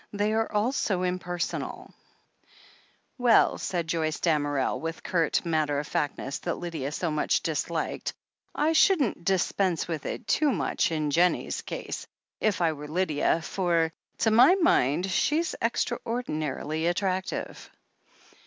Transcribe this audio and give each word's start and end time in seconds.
"They 0.11 0.33
are 0.33 0.51
all 0.51 0.71
so 0.71 1.03
impersonal'' 1.03 1.93
36o 1.93 1.93
THE 1.93 1.93
HEEL 1.93 1.93
OF 1.93 2.49
ACHILLES 2.49 3.19
"Well," 3.19 3.57
said 3.59 3.87
Joyce 3.87 4.19
Damerel, 4.19 4.79
with 4.79 4.95
the 4.95 5.01
curt, 5.03 5.45
matter 5.45 5.77
of 5.77 5.85
factness 5.87 6.39
that 6.39 6.55
Lydia 6.55 6.91
so 6.91 7.11
much 7.11 7.41
disliked, 7.43 8.11
"I 8.55 8.73
shouldn't 8.73 9.23
dispense 9.23 9.87
with 9.87 10.07
it 10.07 10.25
too 10.27 10.51
much 10.51 10.91
in 10.91 11.11
Jennie's 11.11 11.61
case, 11.61 12.07
if 12.39 12.61
I 12.61 12.73
were 12.73 12.87
Lydia, 12.87 13.43
for, 13.43 13.93
to 14.17 14.31
my 14.31 14.55
mind, 14.55 15.05
she's 15.05 15.53
extraordinarily 15.61 16.85
attrac 16.85 17.25
tive." 17.25 17.69